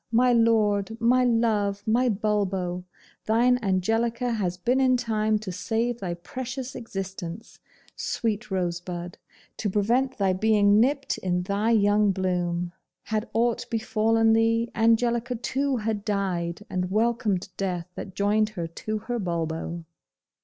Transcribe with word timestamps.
my 0.11 0.33
lord! 0.33 0.97
my 0.99 1.23
love! 1.23 1.83
my 1.85 2.09
Bulbo! 2.09 2.83
Thine 3.27 3.59
Angelica 3.61 4.31
has 4.31 4.57
been 4.57 4.81
in 4.81 4.97
time 4.97 5.37
to 5.37 5.51
save 5.51 5.99
thy 5.99 6.15
precious 6.15 6.73
existence, 6.73 7.59
sweet 7.95 8.49
rosebud; 8.49 9.19
to 9.57 9.69
prevent 9.69 10.17
thy 10.17 10.33
being 10.33 10.79
nipped 10.79 11.19
in 11.19 11.43
thy 11.43 11.69
young 11.69 12.11
bloom! 12.11 12.71
Had 13.03 13.29
aught 13.33 13.67
befallen 13.69 14.33
thee, 14.33 14.71
Angelica 14.73 15.35
too 15.35 15.77
had 15.77 16.03
died, 16.03 16.65
and 16.67 16.89
welcomed 16.89 17.49
death 17.55 17.85
that 17.93 18.15
joined 18.15 18.49
her 18.57 18.65
to 18.65 18.97
her 19.05 19.19
Bulbo. 19.19 19.85